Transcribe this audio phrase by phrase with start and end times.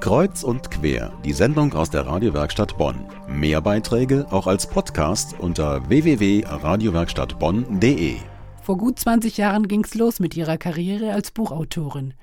[0.00, 3.04] Kreuz und quer, die Sendung aus der Radiowerkstatt Bonn.
[3.28, 8.16] Mehr Beiträge auch als Podcast unter www.radiowerkstattbonn.de.
[8.62, 12.14] Vor gut 20 Jahren ging's los mit ihrer Karriere als Buchautorin.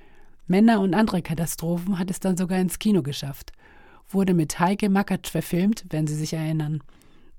[0.48, 3.52] Männer und andere Katastrophen hat es dann sogar ins Kino geschafft.
[4.10, 6.82] Wurde mit Heike Makatsch verfilmt, wenn Sie sich erinnern.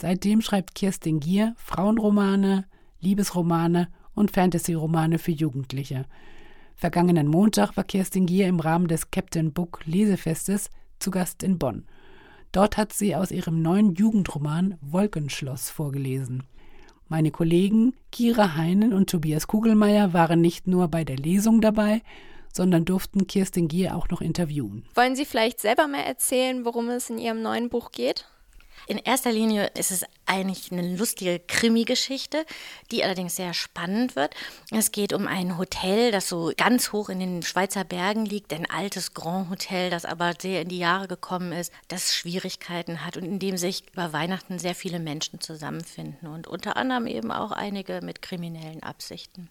[0.00, 2.64] Seitdem schreibt Kirstin Gier Frauenromane,
[3.00, 6.04] Liebesromane und Fantasy-Romane für Jugendliche.
[6.78, 10.70] Vergangenen Montag war Kirstin Gier im Rahmen des Captain Book Lesefestes
[11.00, 11.88] zu Gast in Bonn.
[12.52, 16.44] Dort hat sie aus ihrem neuen Jugendroman Wolkenschloss vorgelesen.
[17.08, 22.00] Meine Kollegen Kira Heinen und Tobias Kugelmeier waren nicht nur bei der Lesung dabei,
[22.52, 24.84] sondern durften Kirstin Gier auch noch interviewen.
[24.94, 28.28] Wollen Sie vielleicht selber mal erzählen, worum es in Ihrem neuen Buch geht?
[28.88, 32.46] In erster Linie ist es eigentlich eine lustige Krimi-Geschichte,
[32.90, 34.34] die allerdings sehr spannend wird.
[34.70, 38.64] Es geht um ein Hotel, das so ganz hoch in den Schweizer Bergen liegt, ein
[38.64, 43.24] altes Grand Hotel, das aber sehr in die Jahre gekommen ist, das Schwierigkeiten hat und
[43.24, 48.00] in dem sich über Weihnachten sehr viele Menschen zusammenfinden und unter anderem eben auch einige
[48.02, 49.50] mit kriminellen Absichten.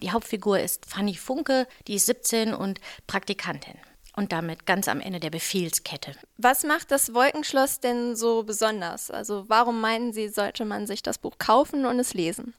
[0.00, 3.76] Die Hauptfigur ist Fanny Funke, die ist 17 und Praktikantin
[4.14, 6.14] und damit ganz am Ende der Befehlskette.
[6.36, 9.10] Was macht das Wolkenschloss denn so besonders?
[9.10, 12.54] Also warum meinen Sie, sollte man sich das Buch kaufen und es lesen?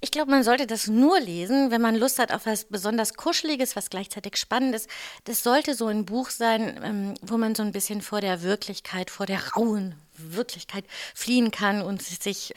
[0.00, 3.74] Ich glaube, man sollte das nur lesen, wenn man Lust hat auf was besonders Kuscheliges,
[3.74, 4.86] was gleichzeitig Spannendes.
[5.24, 9.10] Das sollte so ein Buch sein, ähm, wo man so ein bisschen vor der Wirklichkeit,
[9.10, 12.54] vor der rauen Wirklichkeit fliehen kann und sich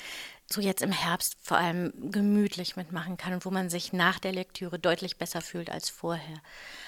[0.53, 4.31] so jetzt im Herbst vor allem gemütlich mitmachen kann und wo man sich nach der
[4.31, 6.41] Lektüre deutlich besser fühlt als vorher.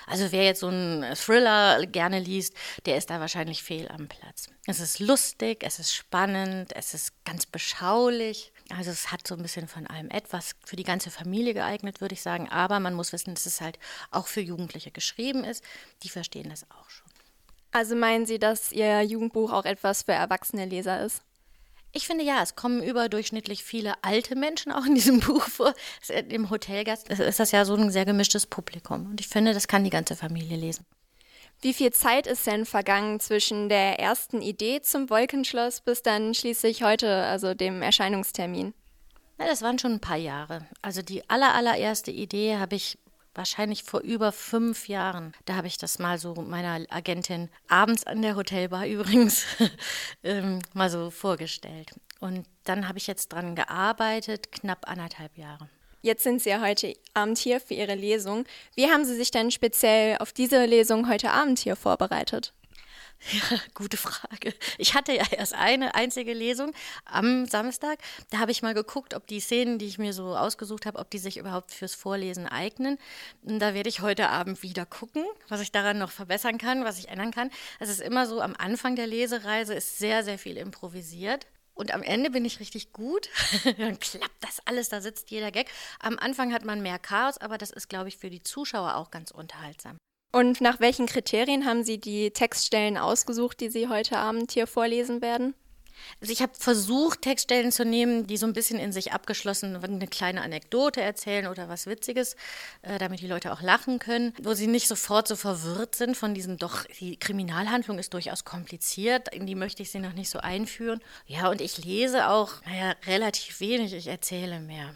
[0.08, 2.56] Also wer jetzt so einen Thriller gerne liest,
[2.86, 4.48] der ist da wahrscheinlich fehl am Platz.
[4.66, 8.52] Es ist lustig, es ist spannend, es ist ganz beschaulich.
[8.70, 12.14] Also es hat so ein bisschen von allem etwas für die ganze Familie geeignet, würde
[12.14, 12.50] ich sagen.
[12.50, 13.80] Aber man muss wissen, dass es halt
[14.12, 15.64] auch für Jugendliche geschrieben ist.
[16.04, 17.12] Die verstehen das auch schon.
[17.72, 21.24] Also meinen Sie, dass Ihr Jugendbuch auch etwas für erwachsene Leser ist?
[21.96, 25.74] Ich finde ja, es kommen überdurchschnittlich viele alte Menschen auch in diesem Buch vor.
[26.30, 29.06] Im Hotelgast ist das ja so ein sehr gemischtes Publikum.
[29.06, 30.86] Und ich finde, das kann die ganze Familie lesen.
[31.62, 36.84] Wie viel Zeit ist denn vergangen zwischen der ersten Idee zum Wolkenschloss bis dann schließlich
[36.84, 38.74] heute, also dem Erscheinungstermin?
[39.40, 40.66] Ja, das waren schon ein paar Jahre.
[40.82, 42.98] Also die aller, allererste Idee habe ich
[43.36, 45.34] wahrscheinlich vor über fünf Jahren.
[45.46, 49.46] Da habe ich das mal so meiner Agentin abends an der Hotelbar übrigens
[50.24, 51.92] ähm, mal so vorgestellt.
[52.20, 55.70] Und dann habe ich jetzt dran gearbeitet, knapp anderthalb Jahre.
[56.02, 58.46] Jetzt sind Sie ja heute Abend hier für Ihre Lesung.
[58.76, 62.54] Wie haben Sie sich denn speziell auf diese Lesung heute Abend hier vorbereitet?
[63.32, 64.54] Ja, gute Frage.
[64.78, 66.74] Ich hatte ja erst eine einzige Lesung
[67.06, 68.00] am Samstag.
[68.32, 71.10] Da habe ich mal geguckt, ob die Szenen, die ich mir so ausgesucht habe, ob
[71.10, 72.98] die sich überhaupt fürs Vorlesen eignen.
[73.44, 77.00] Und da werde ich heute Abend wieder gucken, was ich daran noch verbessern kann, was
[77.00, 77.50] ich ändern kann.
[77.80, 81.48] Es ist immer so, am Anfang der Lesereise ist sehr, sehr viel improvisiert.
[81.76, 83.30] Und am Ende bin ich richtig gut.
[83.78, 85.72] Dann klappt das alles, da sitzt jeder Gag.
[86.00, 89.10] Am Anfang hat man mehr Chaos, aber das ist, glaube ich, für die Zuschauer auch
[89.10, 89.98] ganz unterhaltsam.
[90.34, 95.22] Und nach welchen Kriterien haben Sie die Textstellen ausgesucht, die Sie heute Abend hier vorlesen
[95.22, 95.54] werden?
[96.20, 100.08] Also ich habe versucht, Textstellen zu nehmen, die so ein bisschen in sich abgeschlossen eine
[100.08, 102.36] kleine Anekdote erzählen oder was Witziges,
[102.82, 106.34] äh, damit die Leute auch lachen können, wo sie nicht sofort so verwirrt sind von
[106.34, 110.40] diesen doch, die Kriminalhandlung ist durchaus kompliziert, in die möchte ich sie noch nicht so
[110.40, 111.00] einführen.
[111.28, 114.96] Ja, und ich lese auch, naja, relativ wenig, ich erzähle mehr.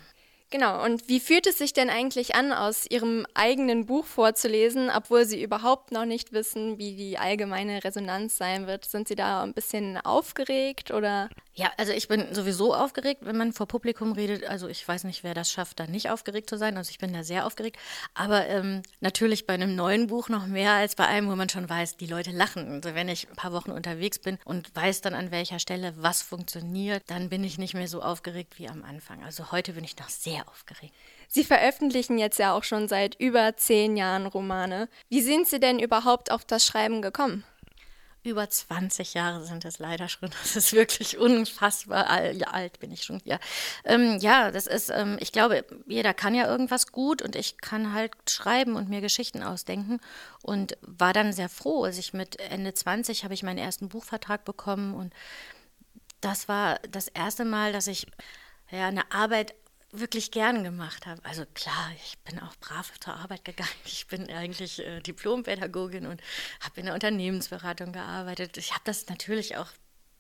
[0.50, 5.26] Genau, und wie fühlt es sich denn eigentlich an, aus Ihrem eigenen Buch vorzulesen, obwohl
[5.26, 8.86] Sie überhaupt noch nicht wissen, wie die allgemeine Resonanz sein wird?
[8.86, 11.30] Sind Sie da ein bisschen aufgeregt oder?
[11.58, 14.46] Ja, also ich bin sowieso aufgeregt, wenn man vor Publikum redet.
[14.46, 16.78] Also ich weiß nicht, wer das schafft, da nicht aufgeregt zu sein.
[16.78, 17.80] Also ich bin da sehr aufgeregt.
[18.14, 21.68] Aber ähm, natürlich bei einem neuen Buch noch mehr als bei einem, wo man schon
[21.68, 22.70] weiß, die Leute lachen.
[22.74, 26.22] Also wenn ich ein paar Wochen unterwegs bin und weiß dann an welcher Stelle was
[26.22, 29.24] funktioniert, dann bin ich nicht mehr so aufgeregt wie am Anfang.
[29.24, 30.94] Also heute bin ich noch sehr aufgeregt.
[31.28, 34.90] Sie veröffentlichen jetzt ja auch schon seit über zehn Jahren Romane.
[35.10, 37.44] Wie sind Sie denn überhaupt auf das Schreiben gekommen?
[38.28, 40.30] Über 20 Jahre sind es leider schon.
[40.30, 43.40] Das ist wirklich unfassbar alt, alt bin ich schon hier.
[43.86, 47.94] Ähm, ja, das ist, ähm, ich glaube, jeder kann ja irgendwas gut und ich kann
[47.94, 50.00] halt schreiben und mir Geschichten ausdenken
[50.42, 51.84] und war dann sehr froh.
[51.84, 55.14] als ich mit Ende 20 habe ich meinen ersten Buchvertrag bekommen und
[56.22, 58.08] das war das erste Mal, dass ich
[58.72, 59.56] ja, eine Arbeit
[60.00, 61.24] wirklich gern gemacht habe.
[61.24, 63.70] Also klar, ich bin auch brav zur Arbeit gegangen.
[63.86, 66.22] Ich bin eigentlich äh, Diplompädagogin und
[66.62, 68.58] habe in der Unternehmensberatung gearbeitet.
[68.58, 69.70] Ich habe das natürlich auch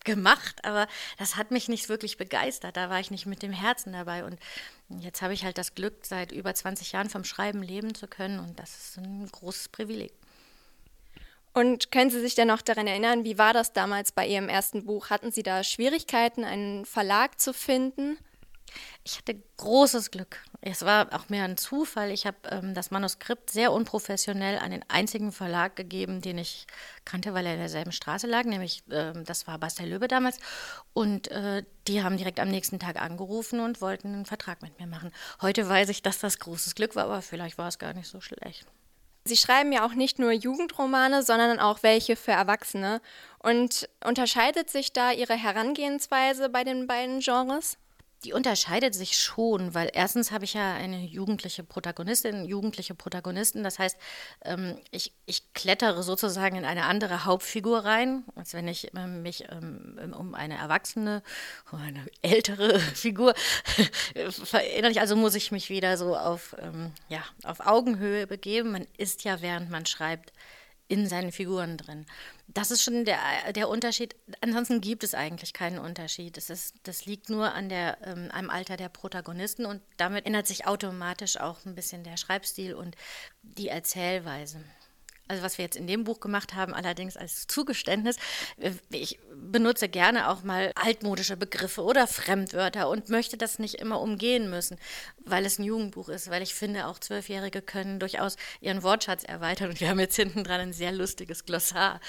[0.04, 0.88] gemacht, aber
[1.18, 2.78] das hat mich nicht wirklich begeistert.
[2.78, 4.24] Da war ich nicht mit dem Herzen dabei.
[4.24, 4.40] Und
[4.90, 8.40] jetzt habe ich halt das Glück, seit über 20 Jahren vom Schreiben leben zu können
[8.40, 10.14] und das ist ein großes Privileg.
[11.54, 14.86] Und können Sie sich denn noch daran erinnern, wie war das damals bei Ihrem ersten
[14.86, 15.10] Buch?
[15.10, 18.18] Hatten Sie da Schwierigkeiten, einen Verlag zu finden?
[19.04, 20.38] Ich hatte großes Glück.
[20.62, 22.12] Es war auch mehr ein Zufall.
[22.12, 26.68] Ich habe ähm, das Manuskript sehr unprofessionell an den einzigen Verlag gegeben, den ich
[27.06, 30.40] kannte, weil er in derselben Straße lag, nämlich ähm, das war Bastel Löbe damals.
[30.94, 34.88] Und äh, die haben direkt am nächsten Tag angerufen und wollten einen Vertrag mit mir
[34.88, 35.12] machen.
[35.42, 38.20] Heute weiß ich, dass das großes Glück war, aber vielleicht war es gar nicht so
[38.20, 38.66] schlecht.
[39.28, 43.02] Sie schreiben ja auch nicht nur Jugendromane, sondern auch welche für Erwachsene.
[43.40, 47.78] Und unterscheidet sich da Ihre Herangehensweise bei den beiden Genres?
[48.24, 53.64] Die unterscheidet sich schon, weil erstens habe ich ja eine jugendliche Protagonistin, jugendliche Protagonisten.
[53.64, 53.98] Das heißt,
[54.44, 59.46] ähm, ich, ich klettere sozusagen in eine andere Hauptfigur rein, als wenn ich ähm, mich
[59.50, 61.22] ähm, um eine erwachsene,
[61.72, 63.36] um eine ältere Figur
[64.32, 65.00] verinnerlich.
[65.00, 66.56] Also muss ich mich wieder so auf,
[67.10, 68.72] ja, auf Augenhöhe begeben.
[68.72, 70.34] Man ist ja, während man schreibt,
[70.88, 72.06] in seinen Figuren drin.
[72.48, 73.20] Das ist schon der,
[73.54, 74.16] der Unterschied.
[74.42, 76.38] Ansonsten gibt es eigentlich keinen Unterschied.
[76.38, 80.48] Das, ist, das liegt nur an der, ähm, am Alter der Protagonisten und damit ändert
[80.48, 82.96] sich automatisch auch ein bisschen der Schreibstil und
[83.42, 84.64] die Erzählweise.
[85.28, 88.18] Also was wir jetzt in dem Buch gemacht haben, allerdings als Zugeständnis,
[88.60, 94.02] äh, ich benutze gerne auch mal altmodische Begriffe oder Fremdwörter und möchte das nicht immer
[94.02, 94.78] umgehen müssen,
[95.18, 99.70] weil es ein Jugendbuch ist, weil ich finde, auch Zwölfjährige können durchaus ihren Wortschatz erweitern
[99.70, 102.00] und wir haben jetzt hinten dran ein sehr lustiges Glossar,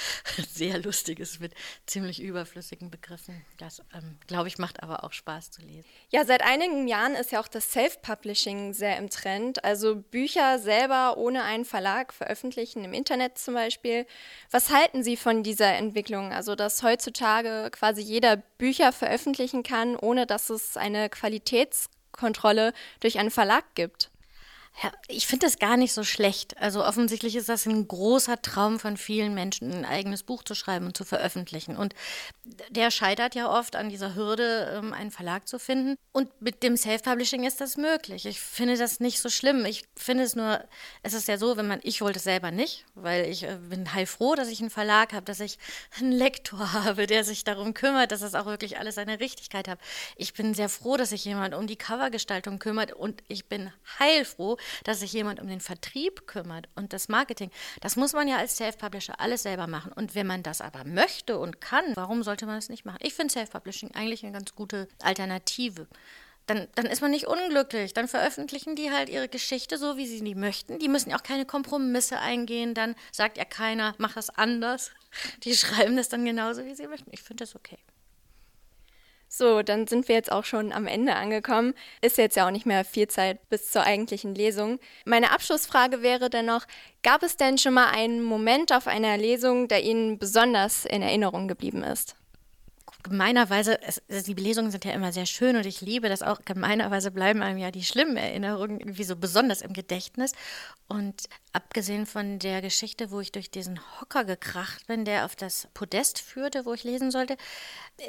[0.48, 1.52] sehr lustiges mit
[1.86, 3.44] ziemlich überflüssigen Begriffen.
[3.58, 5.84] Das, ähm, glaube ich, macht aber auch Spaß zu lesen.
[6.10, 11.16] Ja, seit einigen Jahren ist ja auch das Self-Publishing sehr im Trend, also Bücher selber
[11.16, 14.06] ohne einen Verlag veröffentlichen im Internet Internet zum Beispiel.
[14.50, 16.30] Was halten Sie von dieser Entwicklung?
[16.30, 23.30] Also, dass heutzutage quasi jeder Bücher veröffentlichen kann, ohne dass es eine Qualitätskontrolle durch einen
[23.30, 24.10] Verlag gibt?
[24.80, 26.56] Ja, ich finde das gar nicht so schlecht.
[26.58, 30.86] Also offensichtlich ist das ein großer Traum von vielen Menschen, ein eigenes Buch zu schreiben
[30.86, 31.76] und zu veröffentlichen.
[31.76, 31.94] Und
[32.68, 35.96] der scheitert ja oft an dieser Hürde, ähm, einen Verlag zu finden.
[36.12, 38.24] Und mit dem Self-Publishing ist das möglich.
[38.24, 39.64] Ich finde das nicht so schlimm.
[39.64, 40.62] Ich finde es nur,
[41.02, 43.92] es ist ja so, wenn man, ich wollte es selber nicht, weil ich äh, bin
[43.92, 45.58] heilfroh, dass ich einen Verlag habe, dass ich
[45.98, 49.80] einen Lektor habe, der sich darum kümmert, dass das auch wirklich alles seine Richtigkeit hat.
[50.14, 54.56] Ich bin sehr froh, dass sich jemand um die Covergestaltung kümmert und ich bin heilfroh,
[54.84, 57.50] dass sich jemand um den Vertrieb kümmert und das Marketing.
[57.80, 59.92] Das muss man ja als Self-Publisher alles selber machen.
[59.92, 62.98] Und wenn man das aber möchte und kann, warum sollte man es nicht machen?
[63.02, 65.86] Ich finde Self-Publishing eigentlich eine ganz gute Alternative.
[66.48, 67.92] Dann, dann, ist man nicht unglücklich.
[67.92, 70.78] Dann veröffentlichen die halt ihre Geschichte so, wie sie die möchten.
[70.78, 72.72] Die müssen auch keine Kompromisse eingehen.
[72.72, 74.90] Dann sagt ja keiner, mach das anders.
[75.44, 77.10] Die schreiben das dann genauso, wie sie möchten.
[77.12, 77.78] Ich finde das okay.
[79.38, 81.74] So, dann sind wir jetzt auch schon am Ende angekommen.
[82.02, 84.80] Ist jetzt ja auch nicht mehr viel Zeit bis zur eigentlichen Lesung.
[85.04, 86.66] Meine Abschlussfrage wäre dennoch,
[87.04, 91.46] gab es denn schon mal einen Moment auf einer Lesung, der Ihnen besonders in Erinnerung
[91.46, 92.16] geblieben ist?
[93.08, 96.40] Gemeinerweise, es, die Lesungen sind ja immer sehr schön und ich liebe das auch.
[96.44, 100.32] Gemeinerweise bleiben einem ja die schlimmen Erinnerungen irgendwie so besonders im Gedächtnis.
[100.86, 105.68] Und abgesehen von der Geschichte, wo ich durch diesen Hocker gekracht bin, der auf das
[105.74, 107.36] Podest führte, wo ich lesen sollte,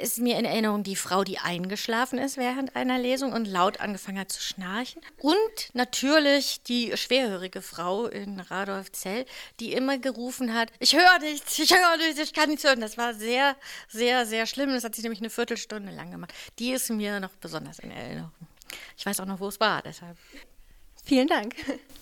[0.01, 4.19] ist mir in Erinnerung die Frau, die eingeschlafen ist während einer Lesung und laut angefangen
[4.19, 5.01] hat zu schnarchen.
[5.17, 5.33] Und
[5.73, 9.25] natürlich die schwerhörige Frau in Radolfzell,
[9.59, 12.81] die immer gerufen hat, ich höre nichts, ich höre nichts, ich kann nichts hören.
[12.81, 13.55] Das war sehr,
[13.87, 14.69] sehr, sehr schlimm.
[14.69, 16.33] Das hat sich nämlich eine Viertelstunde lang gemacht.
[16.57, 18.31] Die ist mir noch besonders in Erinnerung.
[18.97, 20.17] Ich weiß auch noch, wo es war, deshalb.
[21.03, 21.55] Vielen Dank.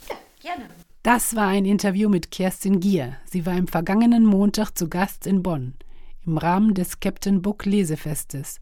[0.08, 0.16] Ja,
[0.56, 0.70] gerne.
[1.04, 3.18] Das war ein Interview mit Kerstin Gier.
[3.26, 5.74] Sie war im vergangenen Montag zu Gast in Bonn
[6.26, 8.60] im Rahmen des Captain Book Lesefestes.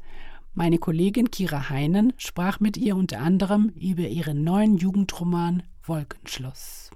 [0.53, 6.91] Meine Kollegin Kira Heinen sprach mit ihr unter anderem über ihren neuen Jugendroman Wolkenschloss.